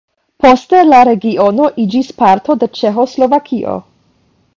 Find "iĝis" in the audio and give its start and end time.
1.83-2.09